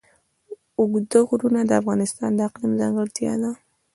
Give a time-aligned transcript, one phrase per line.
[0.79, 3.51] اوږده غرونه د افغانستان د اقلیم ځانګړتیا ده.